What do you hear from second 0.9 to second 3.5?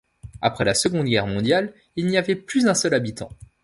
Guerre mondiale, il n'y avait plus un seul habitant.